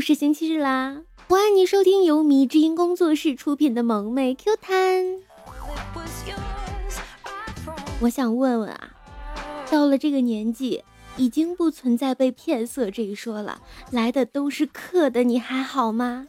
[0.00, 1.02] 又是星期日啦！
[1.28, 4.72] 欢迎你收听由迷之音工作室出品的萌妹 Q 弹。
[8.00, 8.92] 我想问问啊，
[9.70, 10.82] 到了这个年纪，
[11.18, 13.60] 已经不存在被骗色这一说了，
[13.90, 16.26] 来的都是客的，你还好吗？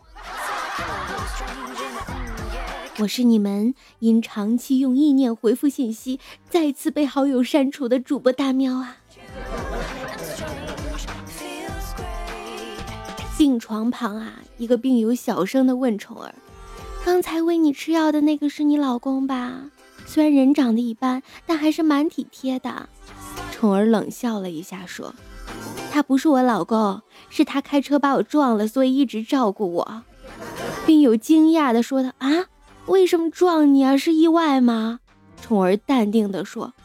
[3.00, 6.20] 我是你们因长期用意念回复信息，
[6.50, 8.98] 再次被好友删除的主播大喵啊！
[13.42, 16.36] 病床旁啊，一个病友小声的问宠儿
[17.04, 19.64] ：“刚才喂你吃药的那个是你老公吧？
[20.06, 22.88] 虽然人长得一般，但还是蛮体贴的。”
[23.52, 25.16] 宠儿冷笑了一下说
[25.92, 27.02] ：“他不是我老公，
[27.32, 30.04] 是他开车把我撞了，所以一直照顾我。”
[30.86, 32.46] 病友惊讶的说：“的啊，
[32.86, 33.98] 为什么撞你啊？
[33.98, 35.00] 是意外吗？”
[35.42, 36.76] 宠儿淡定的说：“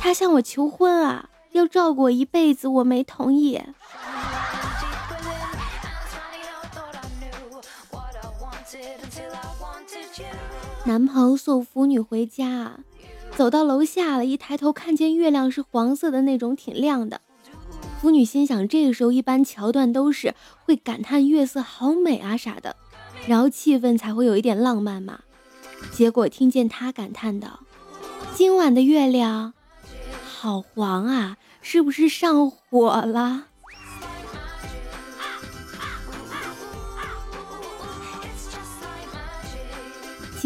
[0.00, 3.60] 他向我求婚啊，要照顾我一辈子，我没同意。”
[10.86, 12.78] 男朋友送腐女回家，
[13.36, 17.20] 走到楼下了，一抬头看见月亮是黄色的那种，挺亮的。
[18.00, 22.76] 腐女心想，这个时候一般桥段都是会感叹月色好美啊啥的，
[23.26, 25.22] 然后气氛才会有一点浪漫嘛。
[25.92, 27.60] 结果听见他感叹道
[28.36, 29.54] ：“今晚的月亮
[30.24, 33.46] 好黄啊，是不是上火了？”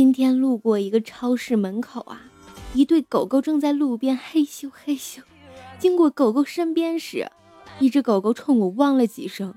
[0.01, 2.23] 今天路过一个超市门口啊，
[2.73, 5.19] 一对狗狗正在路边嘿咻嘿咻。
[5.79, 7.31] 经过狗狗身边时，
[7.81, 9.55] 一只狗狗冲我汪了几声，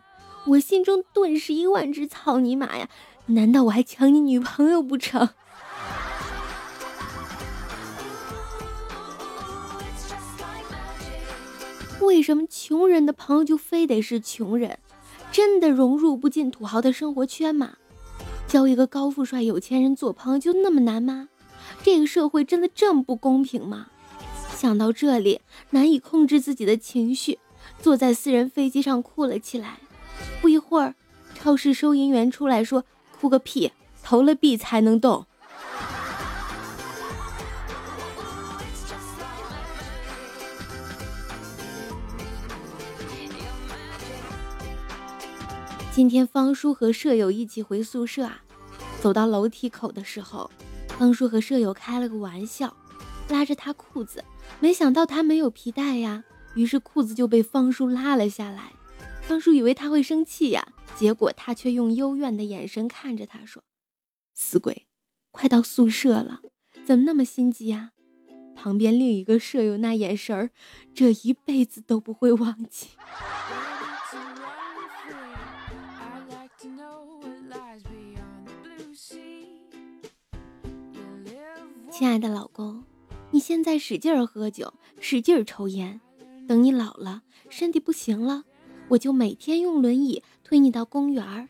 [0.48, 2.90] 我心中顿时一万只草泥马呀！
[3.28, 5.30] 难道我还抢你女朋友不成？
[12.02, 14.80] 为什么穷人的朋友就非得是穷人？
[15.32, 17.78] 真的融入不进土豪的生活圈吗？
[18.54, 21.30] 交一个高富帅有钱人做朋友就那么难吗？
[21.82, 23.88] 这个社会真的这么不公平吗？
[24.56, 25.42] 想到这里，
[25.72, 27.40] 难以控制自己的情绪，
[27.80, 29.80] 坐在私人飞机上哭了起来。
[30.40, 30.94] 不一会儿，
[31.34, 32.86] 超市收银员出来说
[33.20, 33.72] ：“哭个屁，
[34.04, 35.26] 投了币才能动。”
[45.96, 48.44] 今天方叔和舍友一起回宿舍啊，
[49.00, 50.50] 走到楼梯口的时候，
[50.98, 52.76] 方叔和舍友开了个玩笑，
[53.30, 54.26] 拉着他裤子，
[54.60, 56.24] 没想到他没有皮带呀，
[56.56, 58.74] 于是裤子就被方叔拉了下来。
[59.22, 63.64] 方叔以为他会生气呀，结果他却用幽怨的眼神看着他说
[64.34, 64.88] ：“死鬼，
[65.30, 66.42] 快到宿舍了，
[66.84, 67.92] 怎么那么心急呀？”
[68.58, 70.50] 旁边另一个舍友那眼神儿，
[70.96, 72.88] 这一辈子都不会忘记。
[81.96, 82.84] 亲爱的老公，
[83.30, 86.02] 你现在使劲儿喝酒，使劲儿抽烟，
[86.48, 88.46] 等你老了，身体不行了，
[88.88, 91.48] 我就每天用轮椅推你到公园儿，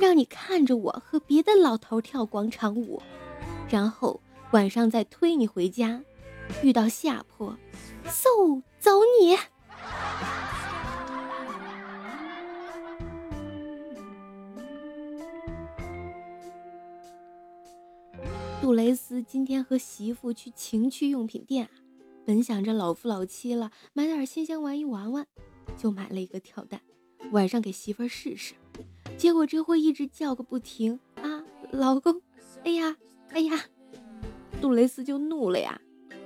[0.00, 3.00] 让你看着我和别的老头跳广场舞，
[3.70, 4.20] 然后
[4.50, 6.02] 晚上再推你回家，
[6.64, 7.56] 遇到下坡，
[8.06, 9.36] 嗖走你。
[18.66, 21.70] 杜蕾斯今天和媳妇去情趣用品店啊，
[22.24, 25.24] 本想着老夫老妻了，买点新鲜玩意玩玩，
[25.76, 26.80] 就买了一个跳蛋，
[27.30, 28.54] 晚上给媳妇试试。
[29.16, 32.20] 结果这货一直叫个不停啊，老公，
[32.64, 32.96] 哎呀，
[33.28, 33.66] 哎呀，
[34.60, 35.80] 杜蕾斯就怒了呀，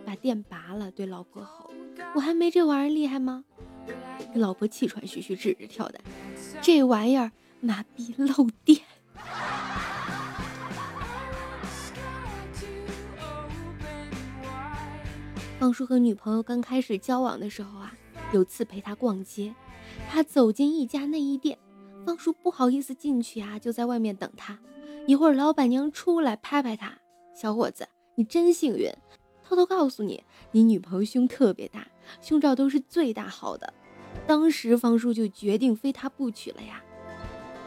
[0.06, 1.70] 把电拔了，对老婆吼
[2.16, 3.44] ：“我还没这玩意儿厉害吗？”
[4.34, 6.02] 老婆气喘吁吁指着跳蛋，
[6.62, 8.80] 这玩意儿麻痹漏电。
[15.60, 17.92] 方叔和女朋友刚开始交往的时候啊，
[18.32, 19.54] 有次陪他逛街，
[20.08, 21.58] 他走进一家内衣店，
[22.06, 24.58] 方叔不好意思进去啊，就在外面等他。
[25.06, 26.96] 一会儿老板娘出来拍拍他，
[27.36, 28.90] 小伙子，你真幸运。
[29.44, 31.86] 偷偷告诉你，你女朋友胸特别大，
[32.22, 33.74] 胸罩都是最大号的。
[34.26, 36.82] 当时方叔就决定非她不娶了呀。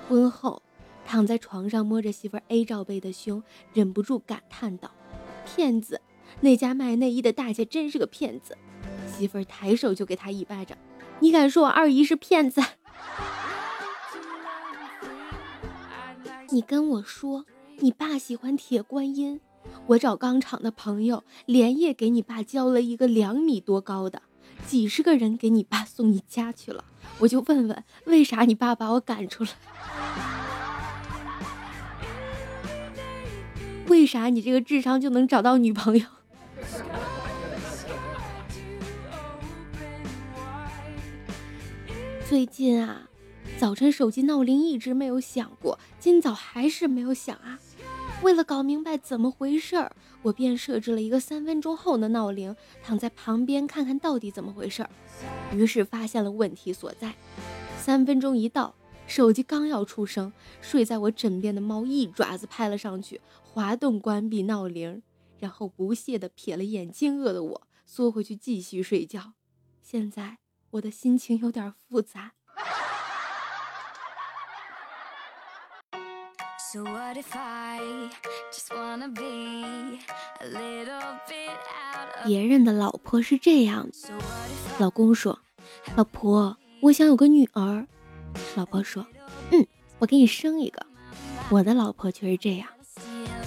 [0.10, 0.64] 婚后，
[1.06, 4.90] 躺在床上摸着媳妇 A 罩杯的胸，忍不住感叹道
[5.46, 6.02] ：“骗子。”
[6.42, 8.58] 那家卖内衣的大姐真是个骗子，
[9.08, 10.78] 媳妇儿抬手就给他一巴掌。
[11.20, 12.62] 你敢说我二姨是骗子？
[16.50, 17.46] 你跟我说
[17.80, 19.40] 你爸喜欢铁观音，
[19.88, 24.22] 我找钢厂的朋友连夜给你爸交了一个两米多高的，
[24.68, 26.84] 几十个人给你爸送你家去了，
[27.20, 29.50] 我就问问，为啥你爸把我赶出来？
[33.88, 36.06] 为啥你这个智商就能找到女朋友？
[42.34, 43.12] 最近啊，
[43.60, 47.60] 早晨手机闹铃一直没有响过，今早还是没有响啊。
[48.24, 54.90] 为了搞明白怎么回事儿，我便设置了一个三分钟后的闹铃，躺在旁边看看到底怎么回事儿。
[55.54, 57.14] 于是发现了问题所在。
[57.78, 58.74] 三分钟一到，
[59.06, 65.04] 手机刚要出声，睡在我枕边的猫一爪子拍了上去，滑动关闭闹铃，
[65.38, 69.34] 然后不屑地瞥了眼惊愕的我，缩回去继续睡觉。
[69.84, 70.43] 现在。
[70.74, 72.32] 我的心情有点复杂。
[82.26, 83.96] 别人的老婆是这样的：
[84.80, 85.40] 老公说，
[85.96, 87.88] 老婆，我想有个女儿。
[88.56, 89.06] 老婆说，
[89.52, 89.68] 嗯，
[90.00, 90.84] 我给你生一个。
[91.52, 92.68] 我的老婆却是这样：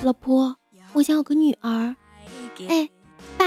[0.04, 0.56] 老婆，
[0.92, 1.96] 我想有个女儿。
[2.68, 2.88] 哎，
[3.36, 3.46] 爸。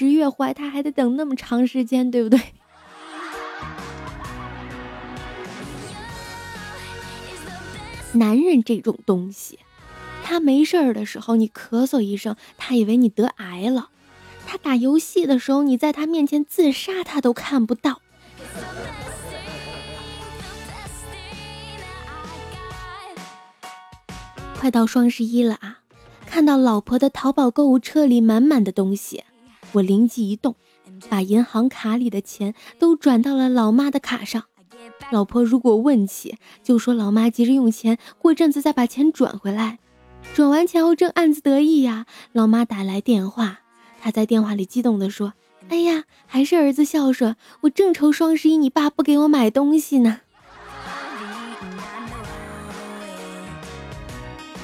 [0.00, 2.40] 十月怀胎还得等那么长时间，对不对？
[8.14, 9.58] 男人这种东西，
[10.24, 13.90] 他没事儿的时候你咳嗽一声，他以为你得癌了；
[14.46, 18.00] 他打游戏的时候，你在他面前自杀，他都看不到。
[24.58, 25.80] 快到双十一了啊！
[26.24, 29.24] 看到老婆的淘宝购物车里满满的东西。
[29.72, 30.56] 我灵机一动，
[31.08, 34.44] 把银行卡里的钱都转到了老妈的卡上。
[35.10, 39.78] 老婆如果问起，就说老妈急着用钱，过阵子再把钱转回来。
[40.34, 43.60] 转完钱后正暗自得意呀，老妈打来电话，
[44.00, 45.34] 她在电话里激动地说
[45.68, 50.20] ：“哎呀，还是儿子孝顺，我正愁双十一你爸不给我买东西呢。”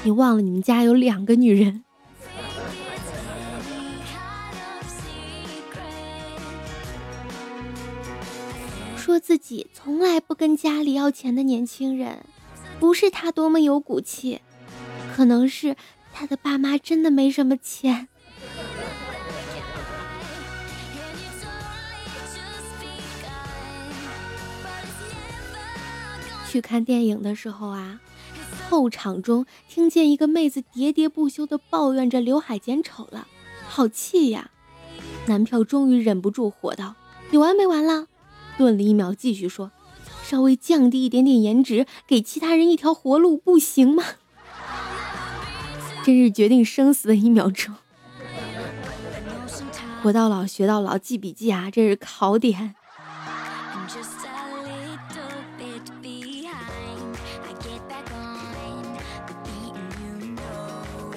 [0.04, 1.82] 你忘了你们家有两个女人？
[9.26, 12.24] 自己从来不跟家里要钱的年轻人，
[12.78, 14.40] 不是他多么有骨气，
[15.16, 15.74] 可能是
[16.12, 18.06] 他的爸妈真的没什么钱。
[26.48, 27.98] 去看电影的时候啊，
[28.70, 33.26] 后场中听见一个妹子喋喋不休的抱怨着刘海剪丑了，
[33.66, 34.52] 好气呀！
[35.26, 36.94] 男票终于忍不住火道
[37.32, 38.06] ：“有完没完了？”
[38.56, 39.70] 顿了一秒，继续说
[40.24, 44.02] ：“稍微降低一点点颜值，给其他人一条活路，不行吗？”
[46.04, 47.74] 真是决定生死的一秒钟。
[50.02, 52.74] 活到老学到老，记笔记啊，这是考点。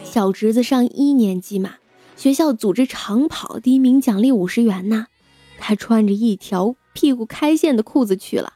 [0.03, 1.75] 小侄子上一年级嘛，
[2.17, 5.05] 学校组织长跑，第一名奖励五十元呢。
[5.59, 6.75] 他穿着一条。
[6.91, 8.53] 屁股开线的裤子去了，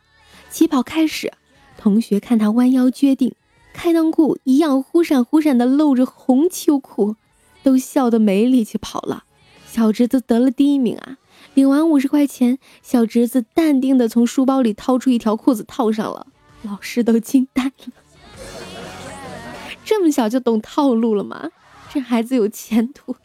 [0.49, 1.31] 起跑开始，
[1.77, 3.33] 同学看他弯腰撅腚，
[3.73, 7.15] 开裆裤一样忽闪忽闪的露着红秋裤，
[7.61, 9.23] 都笑得没力气跑了。
[9.65, 11.17] 小侄子得了第一名啊！
[11.53, 16.27] 领完五十块钱，小侄子淡定的从书包里掏出一条裤子套上了，
[16.63, 17.93] 老师都惊呆了。
[19.85, 21.51] 这么小就懂套路了吗？
[21.93, 23.15] 这孩子有前途。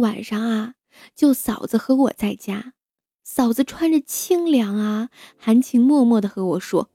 [0.00, 0.74] 晚上啊，
[1.14, 2.72] 就嫂子和我在家，
[3.24, 6.90] 嫂子穿着清凉啊，含情脉脉的和我说：“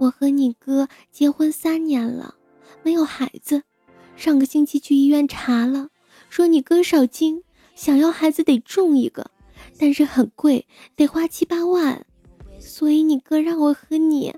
[0.00, 2.34] 我和你哥结婚三年了，
[2.82, 3.62] 没有孩子。
[4.16, 5.90] 上个星期去医院查了，
[6.30, 7.42] 说你哥少精，
[7.74, 9.30] 想要孩子得种一个，
[9.78, 12.06] 但是很贵，得花七八万。
[12.58, 14.34] 所以你哥让我和你。”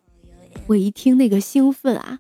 [0.67, 2.19] 我一听那个兴奋啊，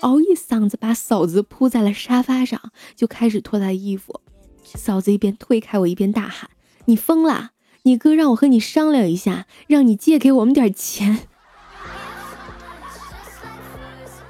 [0.00, 4.20] 嗷一嗓子把嫂子扑在了沙发上，就开始脱她衣服。
[4.64, 6.50] 嫂子一边推开我，一边大喊
[6.86, 7.52] ：“你疯了！
[7.82, 11.28] 你哥让我和你商量一下，让你借给我们点钱。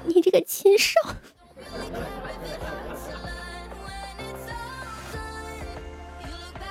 [0.05, 0.99] 你这个禽兽！”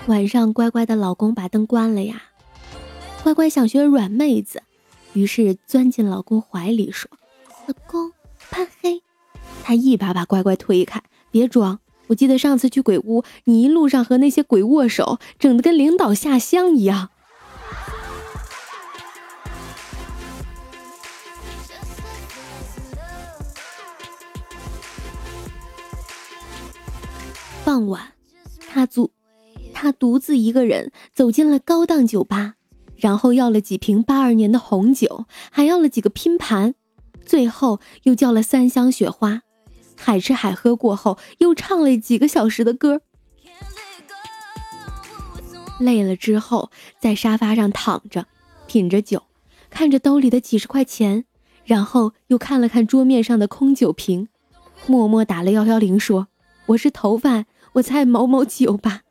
[0.06, 2.24] 晚上，乖乖的老公把灯关了呀。
[3.22, 4.62] 乖乖想学软妹子，
[5.14, 7.10] 于是钻进老公怀里说
[7.66, 8.12] ：“老公，
[8.50, 9.02] 怕黑。”
[9.64, 11.80] 他一把把乖乖推开，别装。
[12.08, 17.10] 我记得上次去鬼屋，你一路上和那些鬼握手，整的跟领导下乡一样。
[27.64, 28.12] 傍晚，
[28.68, 29.10] 他独
[29.72, 32.54] 他独自一个人走进了高档酒吧，
[32.96, 36.74] 然后要了几瓶八二年的红酒，还要了几个拼盘，
[37.24, 39.43] 最后又叫了三箱雪花。
[39.96, 43.00] 海吃海喝过后，又唱了几个小时的歌。
[45.80, 46.70] 累了之后，
[47.00, 48.26] 在沙发上躺着，
[48.66, 49.24] 品着酒，
[49.70, 51.24] 看着兜里的几十块钱，
[51.64, 54.28] 然后又看了看桌面上的空酒瓶，
[54.86, 56.28] 默默打了幺幺零，说
[56.66, 59.02] ：“我是头发，我猜某某酒吧。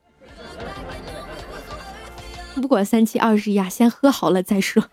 [2.55, 4.85] ”不管三七二十一啊，先喝好了再说。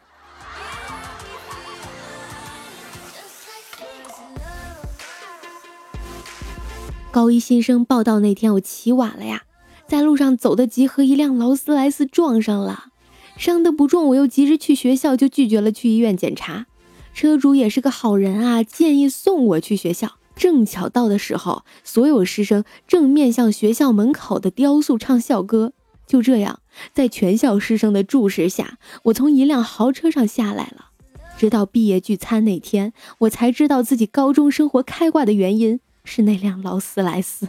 [7.12, 9.42] 高一新生报道那天，我起晚了呀。
[9.88, 12.92] 在路上走得急，和一辆劳斯莱斯撞上了，
[13.36, 14.06] 伤得不重。
[14.06, 16.66] 我又急着去学校，就拒绝了去医院检查。
[17.12, 20.12] 车主也是个好人啊，建议送我去学校。
[20.36, 25.72] 正巧到的时候，所有师生正面向学校门口的雕塑唱校歌。
[26.06, 26.60] 就这样，
[26.94, 30.90] 在全校师生的注视下，我从一辆豪车上下来了。
[31.36, 35.80] 直到毕业聚餐那天，我才知道自己高中生活开挂的原因
[36.12, 37.48] 是那辆劳斯莱斯。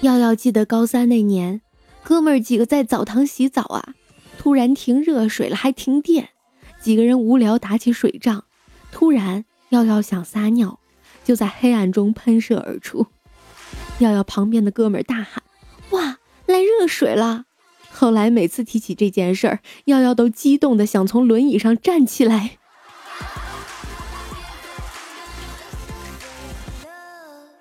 [0.00, 1.60] 耀耀记得高三那年，
[2.02, 3.94] 哥们儿几个在澡堂洗澡啊，
[4.36, 6.30] 突然停热水了，还停电，
[6.80, 8.44] 几个人无聊打起水仗。
[8.90, 10.80] 突然，耀耀想撒尿，
[11.22, 13.06] 就在黑暗中喷射而出。
[14.02, 15.42] 耀耀旁边的哥们儿大喊
[15.90, 17.44] ：“哇，来热水了！”
[17.90, 22.58] 后来每次提起这件事儿，耀耀都激动的想从轮椅上站起来。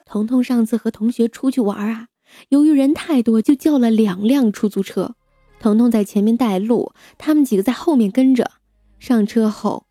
[0.05, 2.07] 彤彤上次和同学出去玩啊。
[2.49, 5.15] 由于人太多，就叫了两辆出租车。
[5.59, 8.51] 彤彤在前面带路，他们几个在后面跟着。
[8.99, 9.85] 上车后，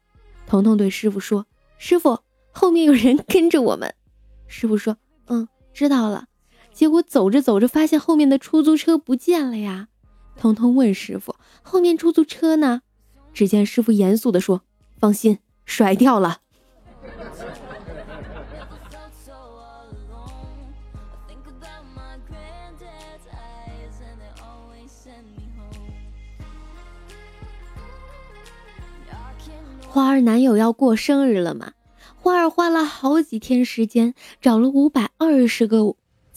[0.46, 1.46] 彤彤对师傅说
[1.78, 3.94] ：“师傅，后面有人跟着我们。”
[4.48, 4.96] 师傅说
[5.28, 6.26] ：“嗯，知道了。”
[6.80, 9.88] 结果走着走着，发现后面的出租车不见了呀。
[10.38, 12.80] 彤彤问师傅：“后面出租车呢？”
[13.34, 14.62] 只见师傅严肃地说
[14.98, 16.38] ：“放心，甩掉了。”
[29.86, 31.72] 花儿男友要过生日了嘛？
[32.16, 35.84] 花儿花了好几天时间，找了五百二十个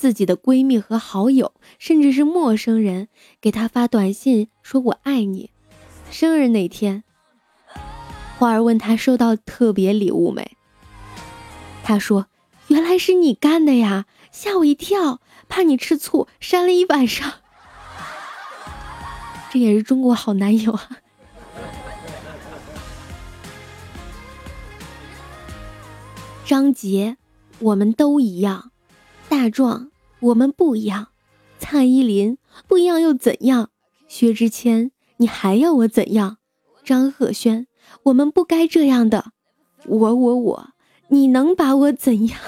[0.03, 3.07] 自己的闺蜜和好友，甚至是陌生人，
[3.39, 5.49] 给他发短信说我爱你。
[6.11, 7.05] 生日那天，
[8.37, 10.57] 花儿问他收到特别礼物没？
[11.85, 12.27] 他说
[12.67, 17.35] 原来是你干的呀，吓我一跳，怕你吃醋，删了一晚上。
[19.51, 20.89] 这也是中国好男友啊。
[26.43, 27.15] 张杰，
[27.59, 28.71] 我们都一样；
[29.29, 29.91] 大壮，
[30.23, 31.07] 我们不一样；
[31.59, 33.69] 蔡依林，不一样又怎样？
[34.07, 36.37] 薛之谦，你还要我怎样？
[36.81, 37.67] 张赫宣，
[38.03, 39.33] 我们不该这样的。
[39.85, 40.69] 我我我，
[41.09, 42.39] 你能把我怎样？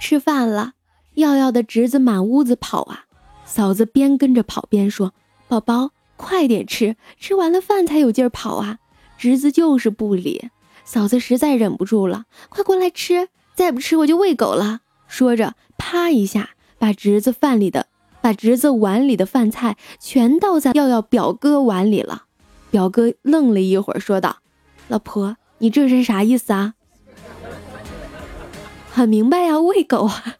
[0.00, 0.72] 吃饭了。
[1.14, 3.04] 耀耀的侄子满屋子跑啊，
[3.44, 5.12] 嫂子边跟着跑边说
[5.46, 5.90] ：“宝宝，
[6.20, 8.78] 快点吃，吃完了饭才有劲儿跑啊。”
[9.16, 10.50] 侄子就是不理，
[10.84, 17.86] 嫂子实在忍不住了：“快过来吃，再不吃我就喂狗了。”说着，啪一下把侄子饭里的、
[18.20, 22.24] 把侄子碗里的饭菜全倒在耀耀表哥碗里了。
[22.70, 24.38] 表哥愣了一会儿，说道
[24.88, 26.74] ：“老婆，你这是啥意思啊？”
[28.92, 30.36] 很明白呀，喂狗啊。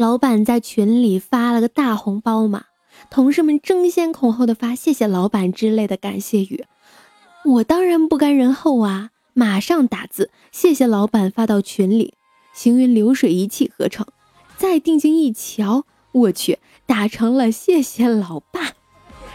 [0.00, 2.64] 老板在群里发了个大红包嘛，
[3.10, 6.64] 同事们争先恐后的发谢谢老板之类的感谢语，
[7.44, 12.14] 我当然不甘人后啊，马上打字谢谢老板发到群里，
[12.54, 14.06] 行云流水一气呵成。
[14.56, 18.72] 再定睛一瞧，我去，打成了谢谢老爸。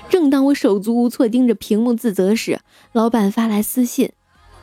[0.10, 2.60] 正当我手足无措盯着屏幕自责时，
[2.92, 4.14] 老板发来私信：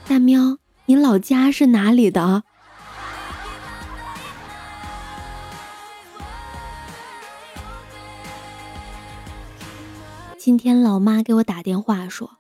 [0.09, 2.43] 大喵，你老家是哪里的？
[10.45, 12.31] 今天老妈给我打电话说，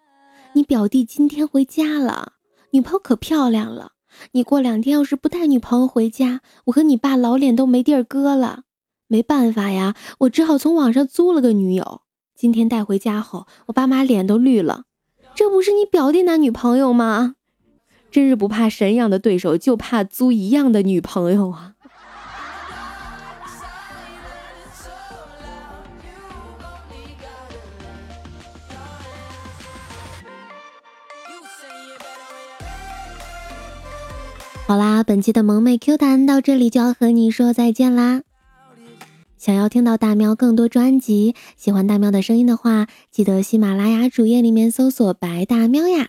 [0.54, 2.32] 你表弟今天回家了，
[2.72, 3.92] 女朋友可漂亮了，
[4.32, 8.64] 你过两天要是不带女朋友回家，我和你爸老脸都没地儿搁了。
[9.06, 12.00] 没办法呀，我只好从网上租了个女友。
[12.34, 14.86] 今天带回家后，我爸妈脸都绿了。
[15.36, 17.36] 这不是你表弟男女朋友吗？
[18.10, 21.71] 真是不怕神一样的对手，就怕租一样的女朋友啊！
[34.72, 38.22] 好啦，本期的萌妹 Q 弹到这里就要和你说再见啦。
[39.36, 46.08] 想要听到大喵更多专辑，喜欢大喵的声音的话，记得喜马拉雅主页里面搜索“白大喵”呀。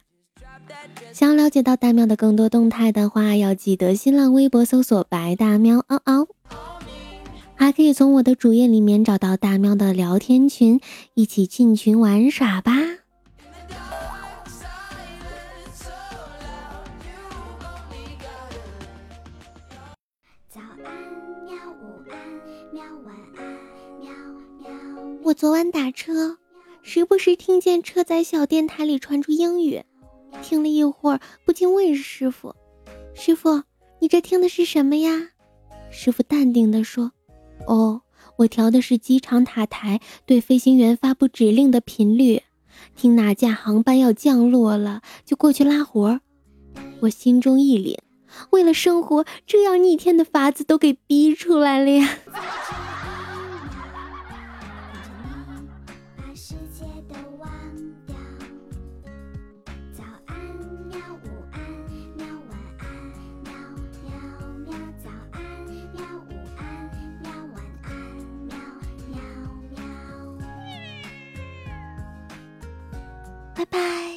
[1.11, 6.27] 想要了解到大喵的更多动态的话，要记得新浪微博搜索“白大喵”嗷嗷。
[7.55, 10.79] 还可以从我的主页里面找到大喵的聊天群，
[11.15, 12.71] 一起进群玩耍吧。
[21.93, 22.83] 晚安，喵。
[23.05, 23.43] 晚安，
[23.99, 24.11] 喵
[24.59, 24.69] 喵
[25.23, 26.37] 我昨晚打车，
[26.81, 29.83] 时不时听见车载小电台里传出英语，
[30.41, 32.55] 听了一会儿，不禁问师傅
[33.13, 33.63] ：“师傅，
[33.99, 35.29] 你这听的是什么呀？”
[35.91, 37.11] 师傅淡定地说
[37.67, 38.01] ：“哦，
[38.37, 42.41] 我调的是机场塔台对飞行员发布指令的频率，
[42.95, 46.19] 听哪架航班要降落了，就过去拉活。”
[47.01, 47.97] 我心中一凛，
[48.51, 52.17] 为了生活，这样逆天的法子都给逼出来了呀！
[73.55, 74.12] 拜拜。